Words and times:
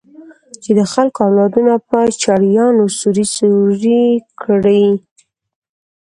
چې 0.63 0.71
د 0.79 0.81
خلکو 0.93 1.19
اولادونه 1.27 1.73
په 1.89 1.99
چړيانو 2.21 2.83
سوري 2.99 3.25
سوري 3.35 4.03
کړي. 4.41 4.85